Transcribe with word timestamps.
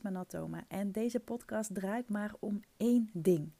Mijn 0.00 0.14
Manatoma 0.14 0.64
en 0.68 0.92
deze 0.92 1.20
podcast 1.20 1.74
draait 1.74 2.08
maar 2.08 2.34
om 2.38 2.60
één 2.76 3.10
ding. 3.12 3.52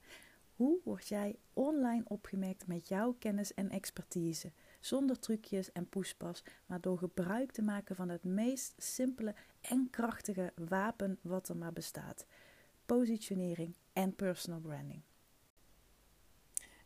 Hoe 0.55 0.81
word 0.85 1.09
jij 1.09 1.39
online 1.53 2.03
opgemerkt 2.05 2.67
met 2.67 2.89
jouw 2.89 3.15
kennis 3.19 3.55
en 3.55 3.71
expertise? 3.71 4.53
Zonder 4.81 5.19
trucjes 5.19 5.73
en 5.73 5.89
poespas, 5.89 6.45
maar 6.67 6.81
door 6.81 6.99
gebruik 6.99 7.53
te 7.53 7.63
maken 7.63 7.97
van 7.97 8.09
het 8.09 8.25
meest 8.25 8.75
simpele 8.83 9.35
en 9.61 9.89
krachtige 9.91 10.53
wapen 10.69 11.19
wat 11.23 11.49
er 11.49 11.57
maar 11.57 11.73
bestaat: 11.73 12.27
positionering 12.87 13.77
en 13.93 14.15
personal 14.15 14.61
branding. 14.61 15.03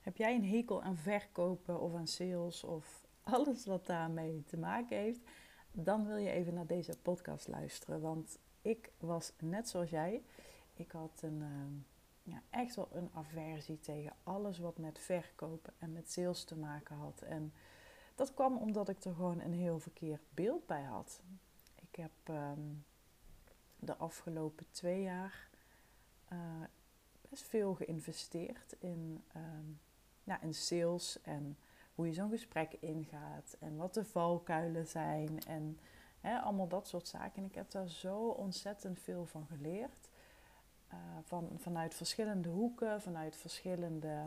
Heb 0.01 0.17
jij 0.17 0.35
een 0.35 0.49
hekel 0.49 0.83
aan 0.83 0.97
verkopen 0.97 1.81
of 1.81 1.95
aan 1.95 2.07
sales 2.07 2.65
of 2.65 3.07
alles 3.23 3.67
wat 3.67 3.87
daarmee 3.87 4.45
te 4.45 4.57
maken 4.57 4.97
heeft? 4.97 5.21
Dan 5.73 6.07
wil 6.07 6.17
je 6.17 6.31
even 6.31 6.55
naar 6.55 6.67
deze 6.67 6.99
podcast 7.03 7.49
luisteren. 7.49 8.01
Want 8.01 8.39
ik 8.65 8.91
was 8.99 9.33
net 9.39 9.69
zoals 9.69 9.91
jij. 9.91 10.23
Ik 10.75 10.91
had 10.91 11.23
een, 11.23 11.41
uh, 11.41 12.33
ja, 12.33 12.43
echt 12.51 12.77
wel 12.77 12.89
een 12.93 13.11
aversie 13.15 13.81
tegen 13.81 14.13
alles 14.23 14.59
wat 14.59 14.79
met 14.79 14.99
verkopen 14.99 15.73
en 15.79 15.93
met 15.93 16.11
sales 16.11 16.45
te 16.45 16.57
maken 16.57 16.97
had. 16.97 17.23
En 17.23 17.53
dat 18.15 18.35
kwam 18.35 18.57
omdat 18.57 18.89
ik 18.89 19.05
er 19.05 19.15
gewoon 19.15 19.41
een 19.41 19.53
heel 19.53 19.79
verkeerd 19.79 20.23
beeld 20.35 20.67
bij 20.67 20.83
had. 20.83 21.21
Ik 21.75 21.97
heb 21.97 22.11
um, 22.29 22.85
de 23.77 23.97
afgelopen 23.97 24.67
twee 24.71 25.03
jaar 25.03 25.49
uh, 26.33 26.39
best 27.29 27.49
veel 27.49 27.75
geïnvesteerd 27.75 28.77
in, 28.79 29.25
um, 29.37 29.81
ja, 30.25 30.41
in 30.41 30.55
sales 30.55 31.23
en 31.23 31.57
hoe 31.95 32.07
je 32.07 32.13
zo'n 32.13 32.31
gesprek 32.31 32.77
ingaat 32.81 33.57
en 33.59 33.77
wat 33.77 33.95
de 33.95 34.05
valkuilen 34.05 34.87
zijn 34.87 35.39
en 35.47 35.79
allemaal 36.25 36.69
dat 36.69 36.89
soort 36.89 37.09
zaken. 37.09 37.43
En 37.43 37.49
ik 37.49 37.55
heb 37.55 37.71
daar 37.71 37.89
zo 37.89 38.29
ontzettend 38.29 39.01
veel 39.01 39.27
van 39.27 39.47
geleerd. 39.47 40.09
Uh, 40.93 40.99
van, 41.23 41.51
vanuit 41.57 41.95
verschillende 41.95 42.49
hoeken, 42.49 43.03
vanuit 43.03 43.37
verschillende 43.37 44.27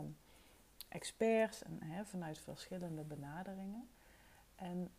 experts 0.88 1.62
en 1.62 2.06
vanuit 2.06 2.38
verschillende 2.38 3.02
benaderingen. 3.02 3.88
En 4.54 4.90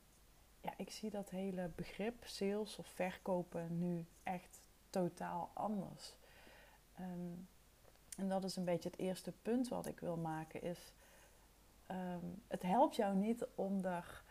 ja, 0.61 0.73
ik 0.77 0.91
zie 0.91 1.09
dat 1.09 1.29
hele 1.29 1.69
begrip 1.75 2.23
sales 2.25 2.77
of 2.77 2.87
verkopen 2.87 3.79
nu 3.79 4.05
echt 4.23 4.59
totaal 4.89 5.49
anders. 5.53 6.13
Um, 6.99 7.47
en 8.17 8.29
dat 8.29 8.43
is 8.43 8.55
een 8.55 8.63
beetje 8.63 8.89
het 8.89 8.99
eerste 8.99 9.31
punt 9.31 9.67
wat 9.67 9.85
ik 9.85 9.99
wil 9.99 10.17
maken. 10.17 10.61
Is, 10.61 10.93
um, 11.91 12.41
het 12.47 12.61
helpt 12.61 12.95
jou 12.95 13.15
niet 13.15 13.45
om 13.55 13.81
daar 13.81 14.23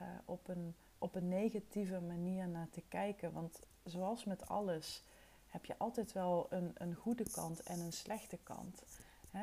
uh, 0.00 0.02
op 0.24 0.48
een 0.48 0.74
op 0.98 1.14
een 1.14 1.28
negatieve 1.28 2.00
manier 2.00 2.48
naar 2.48 2.68
te 2.70 2.82
kijken. 2.88 3.32
Want 3.32 3.58
zoals 3.84 4.24
met 4.24 4.48
alles 4.48 5.02
heb 5.46 5.64
je 5.64 5.78
altijd 5.78 6.12
wel 6.12 6.46
een, 6.50 6.70
een 6.74 6.94
goede 6.94 7.30
kant 7.30 7.62
en 7.62 7.80
een 7.80 7.92
slechte 7.92 8.38
kant. 8.42 8.82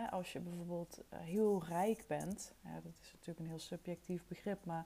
als 0.09 0.33
je 0.33 0.39
bijvoorbeeld 0.39 1.03
eh, 1.09 1.19
heel 1.19 1.63
rijk 1.63 2.03
bent, 2.07 2.53
dat 2.61 2.93
is 3.01 3.11
natuurlijk 3.11 3.39
een 3.39 3.47
heel 3.47 3.59
subjectief 3.59 4.27
begrip, 4.27 4.65
maar 4.65 4.85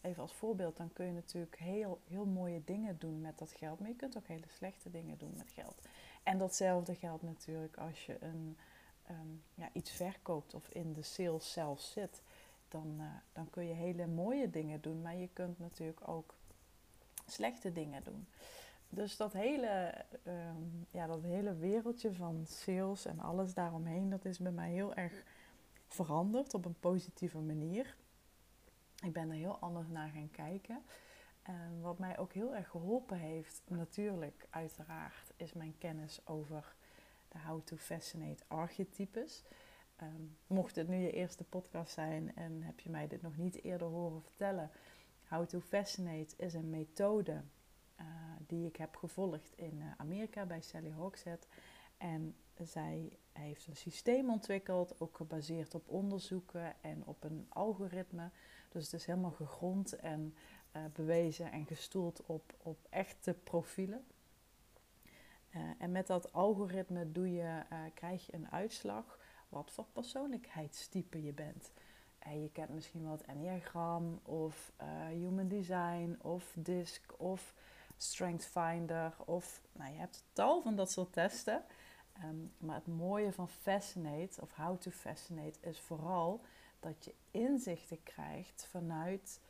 even 0.00 0.22
als 0.22 0.32
voorbeeld, 0.32 0.76
dan 0.76 0.92
kun 0.92 1.06
je 1.06 1.12
natuurlijk 1.12 1.58
heel, 1.58 2.00
heel 2.08 2.24
mooie 2.24 2.62
dingen 2.64 2.98
doen 2.98 3.20
met 3.20 3.38
dat 3.38 3.52
geld. 3.52 3.80
Maar 3.80 3.88
je 3.88 3.96
kunt 3.96 4.16
ook 4.16 4.26
hele 4.26 4.48
slechte 4.48 4.90
dingen 4.90 5.18
doen 5.18 5.34
met 5.36 5.50
geld. 5.50 5.80
En 6.22 6.38
datzelfde 6.38 6.94
geldt 6.94 7.22
natuurlijk 7.22 7.76
als 7.76 8.06
je 8.06 8.16
een, 8.20 8.56
ehm, 9.02 9.28
ja, 9.54 9.68
iets 9.72 9.90
verkoopt 9.90 10.54
of 10.54 10.68
in 10.68 10.92
de 10.92 11.02
sales 11.02 11.52
zelf 11.52 11.80
zit 11.80 12.22
dan, 12.68 12.94
uh, 12.98 13.06
dan 13.32 13.50
kun 13.50 13.66
je 13.66 13.74
hele 13.74 14.06
mooie 14.06 14.50
dingen 14.50 14.80
doen. 14.80 15.02
Maar 15.02 15.16
je 15.16 15.28
kunt 15.32 15.58
natuurlijk 15.58 16.08
ook 16.08 16.34
slechte 17.26 17.72
dingen 17.72 18.04
doen. 18.04 18.26
Dus 18.88 19.16
dat 19.16 19.32
hele, 19.32 19.94
um, 20.24 20.86
ja, 20.90 21.06
dat 21.06 21.22
hele 21.22 21.54
wereldje 21.54 22.12
van 22.12 22.46
sales 22.46 23.06
en 23.06 23.20
alles 23.20 23.54
daaromheen, 23.54 24.10
dat 24.10 24.24
is 24.24 24.38
bij 24.38 24.52
mij 24.52 24.70
heel 24.70 24.94
erg 24.94 25.24
veranderd 25.88 26.54
op 26.54 26.64
een 26.64 26.80
positieve 26.80 27.38
manier. 27.38 27.96
Ik 29.02 29.12
ben 29.12 29.30
er 29.30 29.36
heel 29.36 29.58
anders 29.58 29.88
naar 29.88 30.08
gaan 30.08 30.30
kijken. 30.30 30.82
En 31.42 31.80
wat 31.80 31.98
mij 31.98 32.18
ook 32.18 32.32
heel 32.32 32.54
erg 32.54 32.68
geholpen 32.68 33.18
heeft, 33.18 33.62
natuurlijk, 33.66 34.46
uiteraard, 34.50 35.32
is 35.36 35.52
mijn 35.52 35.74
kennis 35.78 36.20
over 36.24 36.74
de 37.28 37.38
How 37.38 37.60
to 37.64 37.76
Fascinate 37.76 38.42
archetypes. 38.46 39.42
Um, 40.02 40.36
mocht 40.46 40.74
dit 40.74 40.88
nu 40.88 40.96
je 40.96 41.10
eerste 41.10 41.44
podcast 41.44 41.92
zijn 41.92 42.34
en 42.34 42.62
heb 42.62 42.80
je 42.80 42.90
mij 42.90 43.06
dit 43.06 43.22
nog 43.22 43.36
niet 43.36 43.62
eerder 43.62 43.88
horen 43.88 44.22
vertellen, 44.22 44.70
How 45.28 45.46
to 45.46 45.60
Fascinate 45.60 46.34
is 46.36 46.54
een 46.54 46.70
methode 46.70 47.42
uh, 48.00 48.06
die 48.46 48.66
ik 48.66 48.76
heb 48.76 48.96
gevolgd 48.96 49.52
in 49.54 49.80
uh, 49.80 49.84
Amerika 49.96 50.46
bij 50.46 50.60
Sally 50.60 50.92
Hogshead. 50.92 51.46
En 51.96 52.36
zij 52.62 53.18
heeft 53.32 53.66
een 53.66 53.76
systeem 53.76 54.30
ontwikkeld, 54.30 55.00
ook 55.00 55.16
gebaseerd 55.16 55.74
op 55.74 55.88
onderzoeken 55.88 56.82
en 56.82 57.02
op 57.06 57.24
een 57.24 57.46
algoritme. 57.48 58.30
Dus 58.68 58.84
het 58.84 58.92
is 58.92 59.06
helemaal 59.06 59.30
gegrond 59.30 59.92
en 59.92 60.34
uh, 60.76 60.82
bewezen 60.92 61.52
en 61.52 61.66
gestoeld 61.66 62.26
op, 62.26 62.54
op 62.58 62.86
echte 62.90 63.34
profielen. 63.34 64.04
en 65.78 65.92
met 65.92 66.06
dat 66.06 66.32
algoritme 66.32 67.12
doe 67.12 67.32
je, 67.32 67.62
krijg 67.94 68.26
je 68.26 68.34
een 68.34 68.50
uitslag 68.50 69.18
wat 69.48 69.70
voor 69.70 69.86
persoonlijkheidstype 69.92 71.22
je 71.22 71.32
bent. 71.32 71.70
En 72.18 72.42
je 72.42 72.50
kent 72.50 72.68
misschien 72.68 73.02
wel 73.02 73.12
het 73.12 73.24
Enneagram 73.24 74.20
of 74.22 74.72
uh, 74.82 75.06
Human 75.06 75.48
Design 75.48 76.18
of 76.22 76.52
DISC 76.54 77.14
of 77.16 77.54
Strength 77.96 78.46
Finder. 78.46 79.14
Of 79.24 79.62
nou, 79.72 79.92
je 79.92 79.98
hebt 79.98 80.24
tal 80.32 80.62
van 80.62 80.76
dat 80.76 80.90
soort 80.90 81.12
testen. 81.12 81.64
Um, 82.24 82.52
maar 82.58 82.74
het 82.74 82.86
mooie 82.86 83.32
van 83.32 83.48
Fascinate 83.48 84.40
of 84.40 84.52
How 84.54 84.80
to 84.80 84.90
Fascinate 84.90 85.58
is 85.60 85.80
vooral 85.80 86.40
dat 86.80 87.04
je 87.04 87.14
inzichten 87.30 88.02
krijgt 88.02 88.66
vanuit 88.70 89.40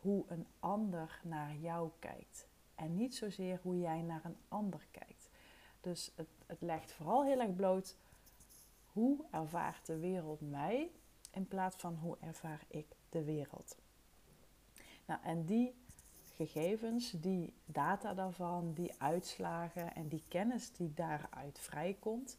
hoe 0.00 0.24
een 0.28 0.46
ander 0.60 1.20
naar 1.22 1.56
jou 1.56 1.90
kijkt. 1.98 2.46
En 2.74 2.96
niet 2.96 3.14
zozeer 3.14 3.60
hoe 3.62 3.78
jij 3.78 4.02
naar 4.02 4.24
een 4.24 4.36
ander 4.48 4.86
kijkt. 4.90 5.30
Dus 5.80 6.12
het, 6.14 6.28
het 6.46 6.60
legt 6.60 6.92
vooral 6.92 7.24
heel 7.24 7.40
erg 7.40 7.54
bloot 7.54 7.96
hoe 8.92 9.24
ervaart 9.30 9.86
de 9.86 9.98
wereld 9.98 10.40
mij 10.40 10.90
in 11.30 11.48
plaats 11.48 11.76
van 11.76 11.94
hoe 11.94 12.16
ervaar 12.20 12.64
ik 12.68 12.86
de 13.08 13.24
wereld. 13.24 13.76
Nou, 15.06 15.20
en 15.22 15.44
die 15.44 15.74
gegevens, 16.34 17.10
die 17.10 17.54
data 17.64 18.14
daarvan, 18.14 18.72
die 18.72 18.94
uitslagen 18.98 19.94
en 19.94 20.08
die 20.08 20.22
kennis 20.28 20.72
die 20.72 20.94
daaruit 20.94 21.58
vrijkomt, 21.58 22.36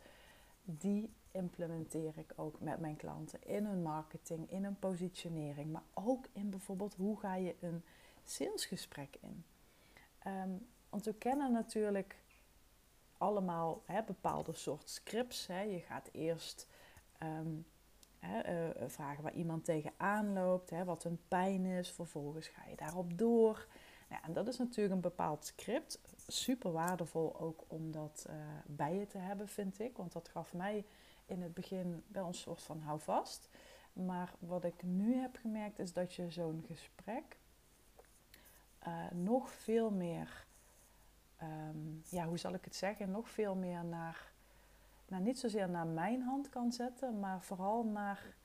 die 0.64 1.14
implementeer 1.32 2.18
ik 2.18 2.34
ook 2.36 2.60
met 2.60 2.80
mijn 2.80 2.96
klanten 2.96 3.44
in 3.44 3.66
hun 3.66 3.82
marketing, 3.82 4.52
in 4.52 4.64
hun 4.64 4.80
positionering, 4.80 5.72
maar 5.72 5.84
ook 5.94 6.26
in 6.34 6.50
bijvoorbeeld 6.50 6.96
hoe 6.96 7.20
ga 7.20 7.36
je 7.36 7.56
een 7.60 7.84
salesgesprek 8.24 9.18
in. 9.22 9.44
Um, 10.28 10.68
want 10.90 11.06
we 11.06 11.14
kennen 11.14 11.52
natuurlijk 11.52 12.23
allemaal 13.18 13.82
hè, 13.86 14.04
bepaalde 14.04 14.54
soort 14.54 14.90
scripts. 14.90 15.48
Hè. 15.48 15.62
Je 15.62 15.80
gaat 15.80 16.10
eerst 16.12 16.68
um, 17.24 17.66
hè, 18.20 18.70
uh, 18.82 18.90
vragen 18.90 19.24
waar 19.24 19.34
iemand 19.34 19.66
tegenaan 19.66 20.34
loopt, 20.34 20.70
hè, 20.70 20.84
wat 20.84 21.04
hun 21.04 21.20
pijn 21.28 21.66
is. 21.66 21.92
Vervolgens 21.92 22.48
ga 22.48 22.62
je 22.70 22.76
daarop 22.76 23.18
door. 23.18 23.68
Nou, 24.10 24.22
en 24.24 24.34
dat 24.34 24.48
is 24.48 24.58
natuurlijk 24.58 24.96
een 24.96 25.02
bepaald 25.02 25.46
script. 25.46 26.00
Super 26.28 26.72
waardevol 26.72 27.40
ook 27.40 27.64
om 27.68 27.92
dat 27.92 28.26
uh, 28.30 28.36
bij 28.66 28.96
je 28.96 29.08
te 29.08 29.18
hebben, 29.18 29.48
vind 29.48 29.80
ik. 29.80 29.98
Want 29.98 30.12
dat 30.12 30.30
gaf 30.30 30.54
mij 30.54 30.86
in 31.26 31.42
het 31.42 31.54
begin 31.54 32.04
wel 32.08 32.28
een 32.28 32.34
soort 32.34 32.62
van 32.62 32.80
houvast. 32.80 33.50
Maar 33.94 34.34
wat 34.40 34.64
ik 34.64 34.84
nu 34.84 35.16
heb 35.16 35.36
gemerkt 35.36 35.80
is 35.80 35.94
dat 35.94 36.14
je 36.14 36.32
zo'n 36.32 36.64
gesprek 36.68 37.38
nog 39.12 39.50
veel 39.52 39.92
meer 39.92 40.46
um, 41.44 42.02
ja, 42.10 42.26
hoe 42.26 42.38
zal 42.38 42.54
ik 42.54 42.64
het 42.64 42.76
zeggen, 42.76 43.12
nog 43.12 43.30
veel 43.30 43.56
meer 43.56 43.86
naar, 43.86 44.32
naar, 45.08 45.22
niet 45.22 45.40
zozeer 45.40 45.70
naar 45.70 45.88
mijn 45.88 46.22
hand 46.22 46.50
kan 46.50 46.72
zetten, 46.72 47.20
maar 47.20 47.42
vooral 47.42 47.84
naar 47.84 48.36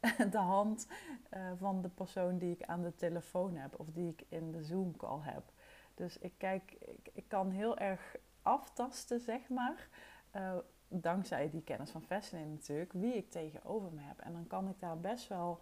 de 0.30 0.38
hand 0.38 0.86
uh, 1.30 1.52
van 1.56 1.82
de 1.82 1.88
persoon 1.88 2.38
die 2.38 2.52
ik 2.54 2.62
aan 2.62 2.82
de 2.82 2.94
telefoon 2.94 3.56
heb 3.56 3.80
of 3.80 3.86
die 3.90 4.08
ik 4.08 4.24
in 4.28 4.52
de 4.52 4.64
Zoom 4.64 4.96
call 4.96 5.20
heb. 5.20 5.52
Dus 5.94 6.18
ik 6.18 6.32
kijk, 6.36 6.72
ik, 6.72 7.10
ik 7.12 7.24
kan 7.28 7.50
heel 7.50 7.78
erg 7.78 8.16
aftasten, 8.42 9.20
zeg 9.20 9.48
maar, 9.48 9.88
uh, 10.36 10.56
dankzij 10.88 11.50
die 11.50 11.62
kennis 11.62 11.90
van 11.90 12.02
Fascinating 12.02 12.54
natuurlijk, 12.54 12.92
wie 12.92 13.14
ik 13.14 13.30
tegenover 13.30 13.92
me 13.92 14.00
heb. 14.00 14.18
En 14.18 14.32
dan 14.32 14.46
kan 14.46 14.68
ik 14.68 14.80
daar 14.80 15.00
best 15.00 15.28
wel 15.28 15.60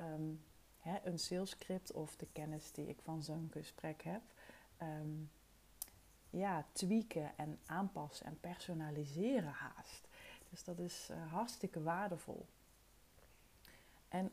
um, 0.00 0.44
hè, 0.78 0.98
een 1.04 1.18
salescript 1.18 1.92
of 1.92 2.16
de 2.16 2.26
kennis 2.32 2.72
die 2.72 2.88
ik 2.88 2.98
van 3.02 3.22
zo'n 3.22 3.48
gesprek 3.52 4.02
heb, 4.02 4.22
um, 4.82 5.30
ja, 6.38 6.66
tweaken 6.72 7.36
en 7.36 7.58
aanpassen 7.66 8.26
en 8.26 8.40
personaliseren 8.40 9.52
haast. 9.52 10.08
Dus 10.50 10.64
dat 10.64 10.78
is 10.78 11.08
uh, 11.10 11.32
hartstikke 11.32 11.82
waardevol. 11.82 12.46
En 14.08 14.32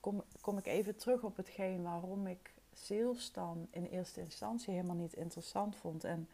kom, 0.00 0.22
kom 0.40 0.58
ik 0.58 0.66
even 0.66 0.96
terug 0.96 1.22
op 1.22 1.36
hetgeen 1.36 1.82
waarom 1.82 2.26
ik 2.26 2.54
sales 2.72 3.32
dan 3.32 3.68
in 3.70 3.84
eerste 3.84 4.20
instantie 4.20 4.74
helemaal 4.74 4.96
niet 4.96 5.14
interessant 5.14 5.76
vond. 5.76 6.04
En 6.04 6.28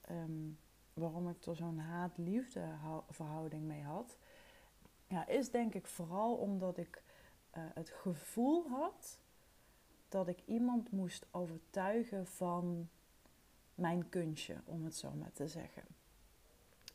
ehm, 0.00 0.48
waarom 0.92 1.28
ik 1.28 1.46
er 1.46 1.56
zo'n 1.56 1.78
haat-liefde 1.78 2.68
verhouding 3.10 3.62
mee 3.62 3.82
had, 3.82 4.18
ja, 5.06 5.26
is 5.26 5.50
denk 5.50 5.74
ik 5.74 5.86
vooral 5.86 6.34
omdat 6.34 6.76
ik 6.78 7.02
uh, 7.56 7.64
het 7.74 7.90
gevoel 7.90 8.68
had 8.68 9.18
dat 10.08 10.28
ik 10.28 10.42
iemand 10.44 10.90
moest 10.90 11.26
overtuigen 11.30 12.26
van 12.26 12.88
mijn 13.74 14.08
kunstje, 14.08 14.56
om 14.64 14.84
het 14.84 14.96
zo 14.96 15.10
maar 15.10 15.32
te 15.32 15.48
zeggen. 15.48 15.82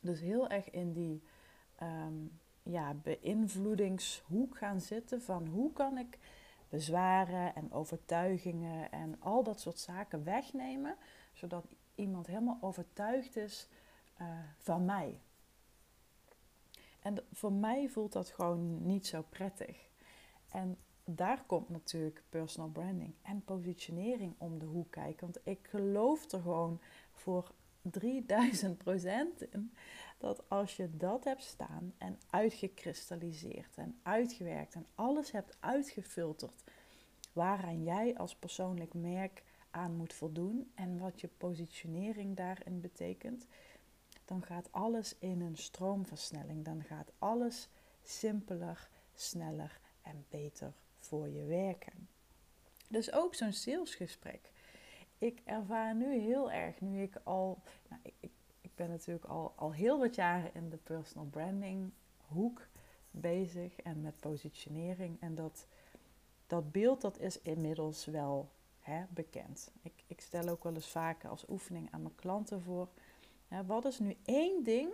Dus 0.00 0.20
heel 0.20 0.48
erg 0.48 0.70
in 0.70 0.92
die 0.92 1.22
um, 1.82 2.40
ja, 2.62 2.94
beïnvloedingshoek 2.94 4.56
gaan 4.56 4.80
zitten 4.80 5.22
van 5.22 5.46
hoe 5.46 5.72
kan 5.72 5.98
ik 5.98 6.18
bezwaren 6.68 7.54
en 7.54 7.72
overtuigingen 7.72 8.90
en 8.90 9.16
al 9.20 9.42
dat 9.42 9.60
soort 9.60 9.78
zaken 9.78 10.24
wegnemen, 10.24 10.96
zodat 11.32 11.64
iemand 11.94 12.26
helemaal 12.26 12.58
overtuigd 12.60 13.36
is 13.36 13.68
uh, 14.20 14.26
van 14.58 14.84
mij. 14.84 15.20
En 17.00 17.24
voor 17.32 17.52
mij 17.52 17.88
voelt 17.88 18.12
dat 18.12 18.30
gewoon 18.30 18.86
niet 18.86 19.06
zo 19.06 19.22
prettig. 19.28 19.88
En 20.48 20.78
daar 21.14 21.44
komt 21.46 21.68
natuurlijk 21.68 22.22
personal 22.28 22.68
branding 22.68 23.14
en 23.22 23.44
positionering 23.44 24.34
om 24.38 24.58
de 24.58 24.64
hoek 24.64 24.90
kijken. 24.90 25.20
Want 25.20 25.40
ik 25.44 25.66
geloof 25.70 26.32
er 26.32 26.40
gewoon 26.40 26.80
voor 27.12 27.52
3000 27.82 28.78
procent 28.78 29.52
in 29.52 29.72
dat 30.18 30.48
als 30.48 30.76
je 30.76 30.96
dat 30.96 31.24
hebt 31.24 31.42
staan 31.42 31.94
en 31.98 32.18
uitgekristalliseerd 32.30 33.76
en 33.76 33.98
uitgewerkt 34.02 34.74
en 34.74 34.86
alles 34.94 35.30
hebt 35.30 35.56
uitgefilterd 35.60 36.64
waaraan 37.32 37.82
jij 37.82 38.16
als 38.16 38.36
persoonlijk 38.36 38.94
merk 38.94 39.42
aan 39.70 39.96
moet 39.96 40.12
voldoen 40.12 40.70
en 40.74 40.98
wat 40.98 41.20
je 41.20 41.28
positionering 41.28 42.36
daarin 42.36 42.80
betekent, 42.80 43.46
dan 44.24 44.42
gaat 44.42 44.72
alles 44.72 45.18
in 45.18 45.40
een 45.40 45.56
stroomversnelling. 45.56 46.64
Dan 46.64 46.82
gaat 46.82 47.12
alles 47.18 47.68
simpeler, 48.02 48.88
sneller 49.14 49.80
en 50.02 50.24
beter 50.28 50.72
voor 51.00 51.28
je 51.28 51.44
werken. 51.44 52.08
Dus 52.88 53.12
ook 53.12 53.34
zo'n 53.34 53.52
salesgesprek. 53.52 54.52
Ik 55.18 55.40
ervaar 55.44 55.94
nu 55.94 56.18
heel 56.18 56.50
erg, 56.50 56.80
nu 56.80 57.02
ik 57.02 57.16
al, 57.22 57.62
nou, 57.88 58.00
ik, 58.20 58.30
ik, 58.60 58.70
ben 58.74 58.88
natuurlijk 58.88 59.24
al, 59.24 59.52
al 59.56 59.72
heel 59.72 59.98
wat 59.98 60.14
jaren 60.14 60.54
in 60.54 60.68
de 60.68 60.76
personal 60.76 61.26
branding 61.26 61.90
hoek 62.26 62.68
bezig 63.10 63.76
en 63.76 64.00
met 64.00 64.20
positionering. 64.20 65.20
En 65.20 65.34
dat, 65.34 65.66
dat 66.46 66.72
beeld 66.72 67.00
dat 67.00 67.18
is 67.18 67.40
inmiddels 67.42 68.04
wel 68.04 68.50
hè, 68.80 69.04
bekend. 69.08 69.72
Ik, 69.82 70.04
ik 70.06 70.20
stel 70.20 70.48
ook 70.48 70.62
wel 70.62 70.74
eens 70.74 70.90
vaker 70.90 71.28
als 71.28 71.48
oefening 71.48 71.88
aan 71.90 72.02
mijn 72.02 72.14
klanten 72.14 72.62
voor. 72.62 72.88
Hè, 73.48 73.64
wat 73.64 73.84
is 73.84 73.98
nu 73.98 74.16
één 74.24 74.64
ding 74.64 74.92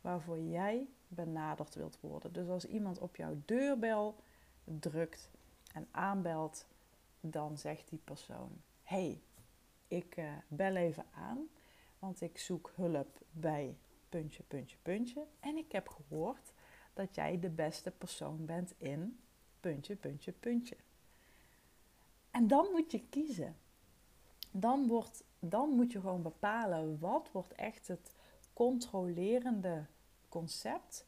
waarvoor 0.00 0.38
jij 0.38 0.88
benaderd 1.08 1.74
wilt 1.74 2.00
worden? 2.00 2.32
Dus 2.32 2.48
als 2.48 2.66
iemand 2.66 2.98
op 2.98 3.16
jouw 3.16 3.36
deurbel 3.44 4.16
drukt 4.64 5.30
en 5.72 5.88
aanbelt, 5.90 6.66
dan 7.20 7.58
zegt 7.58 7.88
die 7.88 8.00
persoon: 8.04 8.62
hey, 8.82 9.22
ik 9.88 10.16
uh, 10.16 10.32
bel 10.48 10.76
even 10.76 11.04
aan, 11.14 11.48
want 11.98 12.20
ik 12.20 12.38
zoek 12.38 12.72
hulp 12.74 13.20
bij 13.30 13.76
puntje, 14.08 14.42
puntje, 14.42 14.76
puntje. 14.82 15.26
En 15.40 15.56
ik 15.56 15.72
heb 15.72 15.88
gehoord 15.88 16.52
dat 16.94 17.14
jij 17.14 17.40
de 17.40 17.50
beste 17.50 17.90
persoon 17.90 18.44
bent 18.44 18.74
in 18.78 19.18
puntje, 19.60 19.96
puntje, 19.96 20.32
puntje. 20.32 20.76
En 22.30 22.46
dan 22.46 22.66
moet 22.72 22.90
je 22.90 23.02
kiezen. 23.08 23.56
Dan, 24.50 24.86
wordt, 24.86 25.24
dan 25.38 25.68
moet 25.68 25.92
je 25.92 26.00
gewoon 26.00 26.22
bepalen 26.22 26.98
wat 26.98 27.28
wordt 27.32 27.52
echt 27.52 27.88
het 27.88 28.14
controlerende 28.52 29.86
concept 30.28 31.06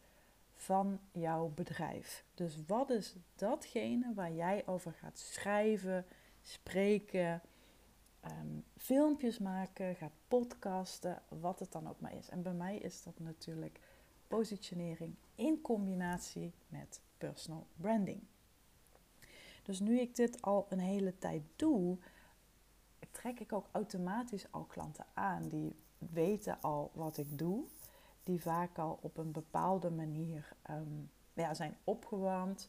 van 0.65 1.01
jouw 1.13 1.49
bedrijf. 1.55 2.25
Dus 2.35 2.59
wat 2.67 2.91
is 2.91 3.17
datgene 3.35 4.13
waar 4.15 4.33
jij 4.33 4.67
over 4.67 4.93
gaat 4.93 5.19
schrijven, 5.19 6.07
spreken, 6.43 7.41
ehm, 8.21 8.59
filmpjes 8.77 9.39
maken, 9.39 9.97
gaat 9.97 10.13
podcasten, 10.29 11.23
wat 11.29 11.59
het 11.59 11.73
dan 11.73 11.89
ook 11.89 12.01
maar 12.01 12.15
is. 12.15 12.29
En 12.29 12.43
bij 12.43 12.53
mij 12.53 12.77
is 12.77 13.03
dat 13.03 13.19
natuurlijk 13.19 13.81
positionering 14.29 15.15
in 15.35 15.61
combinatie 15.61 16.53
met 16.69 17.01
personal 17.19 17.67
branding. 17.77 18.23
Dus 19.63 19.81
nu 19.81 20.01
ik 20.01 20.17
dit 20.17 20.43
al 20.43 20.67
een 20.69 20.81
hele 20.81 21.19
tijd 21.19 21.43
doe, 21.57 21.99
trek 23.11 23.41
ik 23.41 23.53
ook 23.53 23.69
automatisch 23.73 24.47
al 24.51 24.65
klanten 24.65 25.07
aan 25.15 25.49
die 25.49 25.77
weten 25.99 26.61
al 26.61 26.91
wat 26.95 27.17
ik 27.17 27.39
doe 27.39 27.65
die 28.25 28.41
vaak 28.41 28.79
al 28.79 28.99
op 29.03 29.17
een 29.17 29.33
bepaalde 29.33 29.91
manier 29.91 30.57
ehm, 30.63 31.03
ja, 31.33 31.55
zijn 31.55 31.77
opgewarmd. 31.85 32.69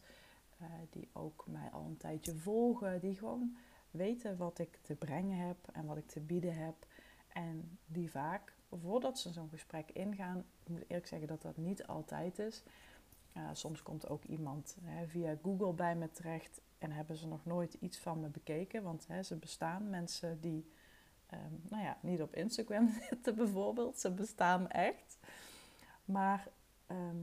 Uh, 0.62 0.68
die 0.90 1.10
ook 1.14 1.44
mij 1.48 1.70
al 1.72 1.84
een 1.84 1.98
tijdje 1.98 2.36
volgen. 2.36 3.00
Die 3.00 3.16
gewoon 3.16 3.56
weten 3.92 4.38
wat 4.38 4.60
ik 4.60 4.80
te 4.82 4.96
brengen 4.96 5.38
heb 5.48 5.58
en 5.74 5.86
wat 5.86 5.98
ik 5.98 6.08
te 6.08 6.20
bieden 6.20 6.56
heb. 6.56 6.76
En 7.28 7.78
die 7.86 8.12
vaak, 8.12 8.54
voordat 8.82 9.20
ze 9.20 9.32
zo'n 9.32 9.50
gesprek 9.50 9.92
ingaan, 9.92 10.38
ik 10.38 10.70
moet 10.70 10.84
eerlijk 10.88 11.08
zeggen 11.08 11.28
dat 11.28 11.42
dat 11.42 11.58
niet 11.58 11.88
altijd 11.88 12.40
is. 12.40 12.64
Uh, 13.38 13.50
soms 13.54 13.84
komt 13.84 14.10
ook 14.10 14.24
iemand 14.24 14.78
hè, 14.82 15.08
via 15.08 15.38
Google 15.44 15.74
bij 15.74 15.96
me 15.96 16.12
terecht 16.12 16.62
en 16.78 16.92
hebben 16.92 17.18
ze 17.18 17.28
nog 17.28 17.46
nooit 17.46 17.74
iets 17.74 17.98
van 17.98 18.20
me 18.20 18.28
bekeken. 18.28 18.84
Want 18.84 19.08
hè, 19.08 19.24
ze 19.24 19.36
bestaan 19.36 19.90
mensen 19.90 20.42
die 20.42 20.72
um, 21.34 21.62
nou 21.70 21.84
ja, 21.84 21.98
niet 22.02 22.22
op 22.22 22.36
Instagram 22.36 22.90
zitten 23.10 23.36
bijvoorbeeld. 23.36 24.00
Ze 24.00 24.12
bestaan 24.12 24.70
echt. 24.70 25.18
Maar 26.06 26.48
ehm, 26.86 27.18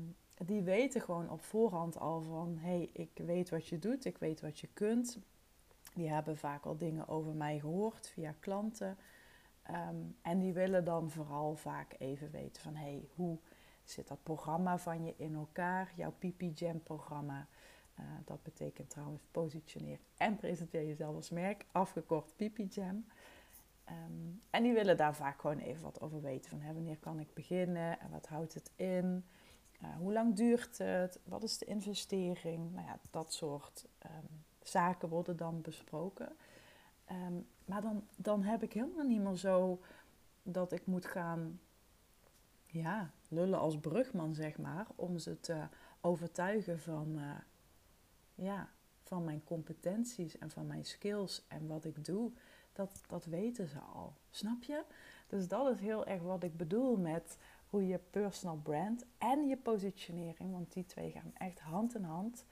die 0.44 0.62
weten 0.62 1.00
gewoon 1.00 1.31
op 1.31 1.43
voorhand 1.43 1.99
al 1.99 2.23
van: 2.23 2.56
hé, 2.58 2.69
hey, 2.69 2.90
ik 2.93 3.11
weet 3.14 3.50
wat 3.50 3.67
je 3.67 3.79
doet, 3.79 4.05
ik 4.05 4.19
weet 4.19 4.40
wat 4.40 4.58
je 4.58 4.69
kunt. 4.73 5.19
Die 5.94 6.08
hebben 6.08 6.37
vaak 6.37 6.64
al 6.64 6.76
dingen 6.76 7.08
over 7.08 7.32
mij 7.34 7.58
gehoord 7.58 8.08
via 8.08 8.34
klanten. 8.40 8.96
Ehm, 9.62 9.96
en 10.23 10.38
die 10.38 10.52
willen 10.52 10.84
dan 10.84 11.11
vooral 11.11 11.55
vaak 11.55 11.94
even 11.99 12.31
weten 12.31 12.62
van: 12.62 12.75
hé, 12.75 12.90
hey, 12.90 13.08
hoe 13.14 13.38
zit 13.85 14.09
dat 14.09 14.23
programma 14.23 14.78
van 14.78 15.04
je 15.04 15.14
in 15.16 15.35
elkaar? 15.35 15.92
Jouw 15.97 16.12
PP 16.18 16.42
Jam 16.54 16.83
programma. 16.83 17.49
Uh, 18.00 18.06
dat 18.25 18.42
betekent 18.42 18.90
trouwens 18.90 19.23
positioneer 19.30 19.99
en 20.16 20.37
presenteer 20.37 20.87
jezelf 20.87 21.14
als 21.14 21.30
merk, 21.30 21.66
afgekort 21.73 22.37
PP 22.37 22.59
Jam. 22.68 23.04
Ehm, 23.84 24.30
en 24.50 24.62
die 24.62 24.72
willen 24.72 24.96
daar 24.96 25.14
vaak 25.14 25.40
gewoon 25.40 25.58
even 25.58 25.82
wat 25.82 26.00
over 26.00 26.20
weten. 26.20 26.50
Van 26.50 26.74
wanneer 26.74 26.98
kan 26.98 27.20
ik 27.20 27.34
beginnen 27.34 28.00
en 28.00 28.10
wat 28.10 28.26
houdt 28.26 28.54
het 28.54 28.70
in? 28.76 29.24
Uh, 29.82 29.96
hoe 29.96 30.12
lang 30.12 30.34
duurt 30.34 30.78
het? 30.78 31.20
Wat 31.24 31.42
is 31.42 31.58
de 31.58 31.64
investering? 31.64 32.72
Nou 32.72 32.86
ja, 32.86 32.98
dat 33.10 33.32
soort 33.32 33.86
um, 34.04 34.44
zaken 34.60 35.08
worden 35.08 35.36
dan 35.36 35.60
besproken. 35.60 36.36
Um, 37.10 37.46
maar 37.64 37.80
dan, 37.80 38.06
dan 38.16 38.42
heb 38.42 38.62
ik 38.62 38.72
helemaal 38.72 39.06
niet 39.06 39.20
meer 39.20 39.36
zo 39.36 39.80
dat 40.42 40.72
ik 40.72 40.86
moet 40.86 41.06
gaan 41.06 41.60
ja, 42.66 43.10
lullen 43.28 43.58
als 43.58 43.78
brugman, 43.78 44.34
zeg 44.34 44.58
maar. 44.58 44.86
Om 44.94 45.18
ze 45.18 45.40
te 45.40 45.66
overtuigen 46.00 46.80
van, 46.80 47.18
uh, 47.18 47.30
ja, 48.34 48.68
van 49.02 49.24
mijn 49.24 49.44
competenties 49.44 50.38
en 50.38 50.50
van 50.50 50.66
mijn 50.66 50.84
skills 50.84 51.44
en 51.48 51.66
wat 51.66 51.84
ik 51.84 52.04
doe 52.04 52.32
dat, 52.73 53.00
dat 53.07 53.25
weten 53.25 53.69
ze 53.69 53.79
al. 53.79 54.12
Snap 54.31 54.62
je? 54.62 54.85
Dus 55.26 55.49
dat 55.49 55.75
is 55.75 55.81
heel 55.81 56.07
erg 56.07 56.23
wat 56.23 56.43
ik 56.43 56.57
bedoel 56.57 56.97
met 56.97 57.37
hoe 57.71 57.87
je 57.87 57.99
personal 58.11 58.57
brand 58.57 59.05
en 59.19 59.49
je 59.49 59.57
positionering, 59.57 60.52
want 60.52 60.73
die 60.73 60.87
twee 60.87 61.11
gaan 61.11 61.33
echt 61.35 61.61
hand 61.61 61.95
in 61.95 62.05
hand, 62.05 62.45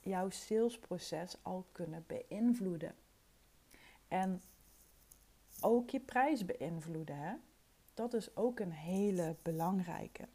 jouw 0.00 0.30
salesproces 0.30 1.36
al 1.42 1.66
kunnen 1.72 2.04
beïnvloeden. 2.06 2.94
En 4.08 4.42
ook 5.60 5.90
je 5.90 6.00
prijs 6.00 6.44
beïnvloeden. 6.44 7.16
Hè? 7.16 7.34
Dat 7.94 8.14
is 8.14 8.36
ook 8.36 8.60
een 8.60 8.72
hele 8.72 9.36
belangrijke. 9.42 10.28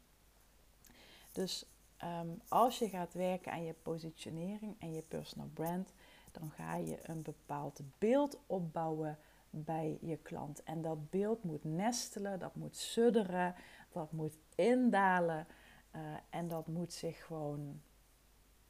Dus 1.32 1.64
ehm, 1.96 2.28
als 2.48 2.78
je 2.78 2.88
gaat 2.88 3.12
werken 3.12 3.52
aan 3.52 3.64
je 3.64 3.74
positionering 3.82 4.76
en 4.78 4.92
je 4.92 5.02
personal 5.02 5.50
brand, 5.54 5.92
dan 6.38 6.50
ga 6.50 6.76
je 6.76 6.98
een 7.02 7.22
bepaald 7.22 7.80
beeld 7.98 8.38
opbouwen 8.46 9.18
bij 9.50 9.98
je 10.00 10.16
klant. 10.16 10.62
En 10.62 10.82
dat 10.82 11.10
beeld 11.10 11.42
moet 11.42 11.64
nestelen, 11.64 12.38
dat 12.38 12.54
moet 12.54 12.76
sudderen, 12.76 13.54
dat 13.90 14.12
moet 14.12 14.38
indalen. 14.54 15.46
Uh, 15.94 16.00
en 16.30 16.48
dat 16.48 16.66
moet 16.66 16.92
zich 16.92 17.24
gewoon, 17.24 17.80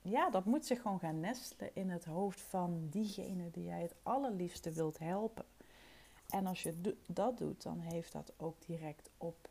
ja, 0.02 0.30
dat 0.30 0.44
moet 0.44 0.66
zich 0.66 0.80
gewoon 0.80 0.98
gaan 0.98 1.20
nestelen 1.20 1.74
in 1.74 1.90
het 1.90 2.04
hoofd 2.04 2.40
van 2.40 2.88
diegene 2.90 3.50
die 3.50 3.64
jij 3.64 3.82
het 3.82 3.94
allerliefste 4.02 4.72
wilt 4.72 4.98
helpen. 4.98 5.44
En 6.28 6.46
als 6.46 6.62
je 6.62 6.94
dat 7.06 7.38
doet, 7.38 7.62
dan 7.62 7.80
heeft 7.80 8.12
dat 8.12 8.32
ook 8.36 8.66
direct 8.66 9.10
op, 9.16 9.48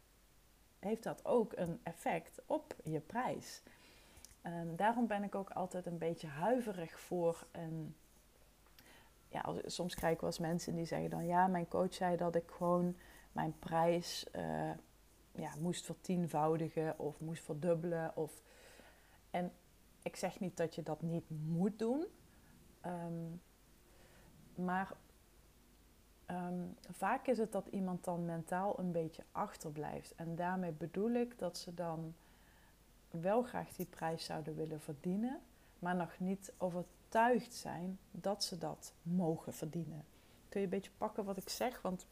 heeft 0.80 1.04
dat 1.04 1.26
ook 1.26 1.54
een 1.56 1.80
effect 1.84 2.42
op 2.46 2.76
je 2.84 3.00
prijs. 3.00 3.62
Daarom 4.76 5.08
ben 5.08 5.24
ik 5.24 5.36
ook 5.36 5.50
altijd 5.50 5.86
een 5.86 5.98
beetje 5.98 6.28
huiverig 6.28 7.00
voor 7.00 7.48
een 7.52 7.96
ja, 9.36 9.56
soms 9.66 9.96
krijg 9.96 10.14
ik 10.14 10.20
wel 10.20 10.30
eens 10.30 10.40
mensen 10.40 10.76
die 10.76 10.86
zeggen 10.86 11.10
dan 11.10 11.26
ja, 11.26 11.48
mijn 11.48 11.68
coach 11.68 11.94
zei 11.94 12.18
dat 12.18 12.36
ik 12.36 12.52
gewoon 12.52 12.96
mijn 13.32 13.60
prijs 13.60 14.26
uh, 14.36 14.72
ja, 15.32 15.52
moest 15.60 15.86
vertienvoudigen 15.86 17.00
of 17.00 17.20
moest 17.20 17.44
verdubbelen. 17.44 18.16
Of... 18.16 18.42
En 19.30 19.52
ik 20.04 20.16
zeg 20.16 20.40
niet 20.40 20.58
dat 20.58 20.76
je 20.76 20.84
dat 20.84 21.02
niet 21.02 21.30
moet 21.30 21.80
doen. 21.80 22.06
Ehm, 22.82 23.36
maar 24.56 24.94
ehm, 26.26 26.64
vaak 26.92 27.28
is 27.28 27.38
het 27.38 27.52
dat 27.52 27.68
iemand 27.68 28.04
dan 28.04 28.26
mentaal 28.26 28.80
een 28.80 28.92
beetje 28.92 29.24
achterblijft. 29.32 30.16
En 30.16 30.36
daarmee 30.36 30.72
bedoel 30.72 31.12
ik 31.12 31.40
dat 31.40 31.58
ze 31.58 31.74
dan 31.74 32.16
wel 33.10 33.44
graag 33.44 33.70
die 33.76 33.86
prijs 33.86 34.26
zouden 34.26 34.56
willen 34.56 34.82
verdienen, 34.82 35.42
maar 35.86 35.96
nog 35.96 36.20
niet 36.20 36.54
overtuigd 36.58 37.54
zijn 37.54 38.00
dat 38.12 38.44
ze 38.44 38.58
dat 38.58 38.94
mogen 39.02 39.54
verdienen. 39.54 40.06
Kun 40.50 40.60
je 40.60 40.66
een 40.66 40.72
beetje 40.72 40.92
pakken 40.98 41.26
wat 41.26 41.38
ik 41.38 41.50
zeg? 41.50 41.82
Want 41.82 42.06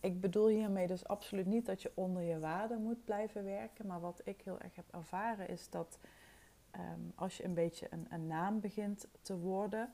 ik 0.00 0.20
bedoel 0.20 0.48
hiermee 0.48 0.86
dus 0.86 1.06
absoluut 1.06 1.46
niet 1.46 1.66
dat 1.66 1.82
je 1.82 1.92
onder 1.94 2.22
je 2.22 2.38
waarde 2.38 2.76
moet 2.76 3.04
blijven 3.04 3.44
werken. 3.44 3.86
Maar 3.86 4.00
wat 4.00 4.20
ik 4.24 4.40
heel 4.44 4.60
erg 4.60 4.74
heb 4.74 4.84
ervaren 4.90 5.48
is 5.48 5.70
dat 5.70 5.98
ehm, 6.70 7.00
als 7.14 7.36
je 7.36 7.44
een 7.44 7.54
beetje 7.54 7.86
een, 7.90 8.06
een 8.10 8.26
naam 8.26 8.60
begint 8.60 9.06
te 9.22 9.38
worden, 9.38 9.92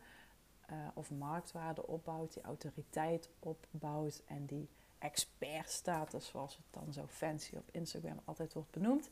uh, 0.70 0.76
of 0.94 1.10
marktwaarde 1.10 1.86
opbouwt, 1.86 2.32
die 2.32 2.42
autoriteit 2.42 3.30
opbouwt 3.38 4.22
en 4.26 4.46
die 4.46 4.68
expertstatus, 4.98 6.26
zoals 6.26 6.56
het 6.56 6.66
dan 6.70 6.92
zo 6.92 7.06
fancy 7.06 7.56
op 7.56 7.68
Instagram 7.70 8.20
altijd 8.24 8.52
wordt 8.52 8.70
benoemd. 8.70 9.08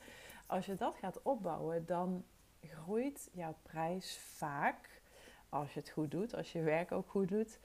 Als 0.47 0.67
je 0.67 0.75
dat 0.75 0.97
gaat 0.97 1.23
opbouwen, 1.23 1.87
dan 1.87 2.25
groeit 2.61 3.29
jouw 3.33 3.55
prijs 3.63 4.19
vaak, 4.19 5.03
als 5.49 5.75
je 5.75 5.81
het 5.81 5.89
goed 5.89 6.11
doet, 6.11 6.35
als 6.35 6.53
je 6.53 6.63
werk 6.63 6.93
ook 6.93 7.11
goed 7.11 7.29
doet, 7.29 7.59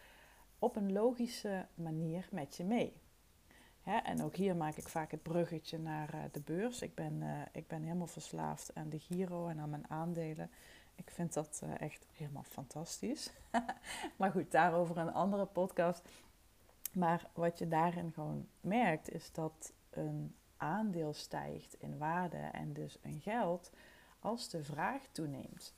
op 0.60 0.76
een 0.76 0.92
logische 0.92 1.66
manier 1.74 2.28
met 2.32 2.56
je 2.56 2.64
mee. 2.64 3.02
en 3.84 4.24
ook 4.24 4.36
hier 4.36 4.56
maak 4.56 4.76
ik 4.76 4.88
vaak 4.88 5.12
het 5.12 5.24
bruggetje 5.24 5.80
naar 5.80 6.16
uh, 6.16 6.22
de 6.32 6.40
beurs. 6.40 6.82
Ik 6.82 6.96
ben, 6.96 7.22
uh, 7.22 7.42
ik 7.52 7.68
ben 7.68 7.82
helemaal 7.82 8.08
verslaafd 8.08 8.76
aan 8.76 8.90
de 8.90 9.00
Giro 9.00 9.48
en 9.48 9.60
aan 9.60 9.70
mijn 9.70 9.90
aandelen. 9.90 10.52
Ik 10.96 11.12
vind 11.12 11.34
dat 11.34 11.62
uh, 11.64 11.82
echt 11.82 12.08
helemaal 12.14 12.44
fantastisch. 12.44 13.32
maar 14.18 14.32
goed, 14.32 14.52
daarover 14.52 14.98
een 14.98 15.14
andere 15.14 15.46
podcast. 15.46 16.10
Maar 16.94 17.30
wat 17.34 17.60
je 17.60 17.68
daarin 17.68 18.12
gewoon 18.12 18.48
merkt, 18.62 19.10
is 19.10 19.32
dat 19.32 19.74
een 19.90 20.36
aandeel 20.58 21.14
stijgt 21.14 21.76
in 21.80 21.98
waarde 21.98 22.38
en 22.38 22.74
dus 22.74 22.98
een 23.02 23.22
geld 23.22 23.72
als 24.24 24.50
de 24.50 24.64
vraag 24.64 25.02
toeneemt. 25.12 25.74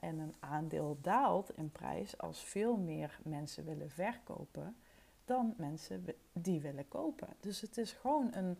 En 0.00 0.18
een 0.18 0.34
aandeel 0.40 0.98
daalt 1.00 1.56
in 1.56 1.72
prijs 1.72 2.18
als 2.18 2.44
veel 2.44 2.76
meer 2.76 3.18
mensen 3.22 3.64
willen 3.64 3.90
verkopen 3.90 4.76
dan 5.24 5.54
mensen 5.56 6.06
die 6.32 6.60
willen 6.60 6.88
kopen. 6.88 7.28
Dus 7.40 7.60
het 7.60 7.78
is 7.78 7.92
gewoon 7.92 8.34
een, 8.34 8.58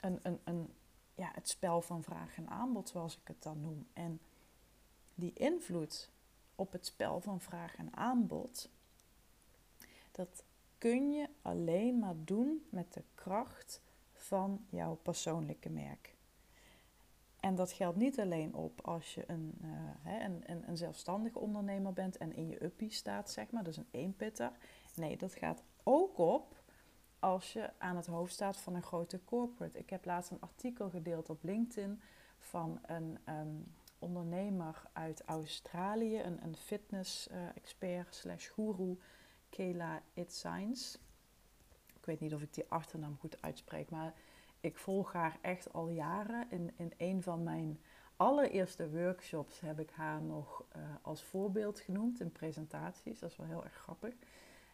een, 0.00 0.18
een, 0.22 0.40
een, 0.44 0.72
ja, 1.14 1.30
het 1.34 1.48
spel 1.48 1.80
van 1.80 2.02
vraag 2.02 2.36
en 2.36 2.48
aanbod, 2.48 2.88
zoals 2.88 3.16
ik 3.16 3.28
het 3.28 3.42
dan 3.42 3.60
noem. 3.60 3.86
En 3.92 4.20
die 5.14 5.32
invloed 5.32 6.10
op 6.54 6.72
het 6.72 6.86
spel 6.86 7.20
van 7.20 7.40
vraag 7.40 7.76
en 7.76 7.96
aanbod, 7.96 8.68
dat 10.12 10.44
kun 10.78 11.12
je 11.12 11.28
alleen 11.42 11.98
maar 11.98 12.16
doen 12.16 12.66
met 12.70 12.92
de 12.92 13.02
kracht 13.14 13.80
van 14.12 14.66
jouw 14.68 14.94
persoonlijke 14.94 15.70
merk. 15.70 16.14
En 17.42 17.54
dat 17.54 17.72
geldt 17.72 17.96
niet 17.96 18.20
alleen 18.20 18.54
op 18.54 18.80
als 18.80 19.14
je 19.14 19.24
een, 19.26 19.58
uh, 19.62 20.22
een, 20.22 20.42
een, 20.46 20.68
een 20.68 20.76
zelfstandig 20.76 21.34
ondernemer 21.34 21.92
bent 21.92 22.16
en 22.16 22.34
in 22.34 22.48
je 22.48 22.64
uppie 22.64 22.92
staat, 22.92 23.30
zeg 23.30 23.50
maar, 23.50 23.64
dus 23.64 23.76
een 23.76 23.88
eenpitter. 23.90 24.52
Nee, 24.94 25.16
dat 25.16 25.34
gaat 25.34 25.62
ook 25.82 26.18
op 26.18 26.62
als 27.18 27.52
je 27.52 27.70
aan 27.78 27.96
het 27.96 28.06
hoofd 28.06 28.32
staat 28.32 28.56
van 28.56 28.74
een 28.74 28.82
grote 28.82 29.24
corporate. 29.24 29.78
Ik 29.78 29.90
heb 29.90 30.04
laatst 30.04 30.30
een 30.30 30.40
artikel 30.40 30.90
gedeeld 30.90 31.30
op 31.30 31.42
LinkedIn 31.42 32.00
van 32.38 32.78
een 32.82 33.18
ehm, 33.24 33.56
ondernemer 33.98 34.82
uit 34.92 35.22
Australië, 35.24 36.20
een, 36.20 36.44
een 36.44 36.56
fitness-expert 36.56 38.06
uh, 38.06 38.12
slash 38.12 38.50
guru, 38.50 38.98
Kayla 39.50 40.02
It 40.12 40.32
Science. 40.32 40.98
Ik 41.94 42.06
weet 42.06 42.20
niet 42.20 42.34
of 42.34 42.42
ik 42.42 42.54
die 42.54 42.68
achternaam 42.68 43.16
goed 43.18 43.42
uitspreek, 43.42 43.90
maar 43.90 44.14
ik 44.62 44.76
volg 44.76 45.12
haar 45.12 45.38
echt 45.40 45.72
al 45.72 45.88
jaren. 45.88 46.46
In, 46.50 46.70
in 46.76 46.92
een 46.96 47.22
van 47.22 47.42
mijn 47.42 47.80
allereerste 48.16 48.90
workshops 48.90 49.60
heb 49.60 49.80
ik 49.80 49.90
haar 49.90 50.22
nog 50.22 50.64
uh, 50.76 50.82
als 51.02 51.22
voorbeeld 51.22 51.80
genoemd 51.80 52.20
in 52.20 52.32
presentaties. 52.32 53.18
Dat 53.18 53.30
is 53.30 53.36
wel 53.36 53.46
heel 53.46 53.64
erg 53.64 53.74
grappig. 53.74 54.14